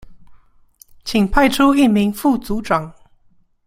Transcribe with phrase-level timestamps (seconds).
[1.05, 2.91] 請派出一名副組長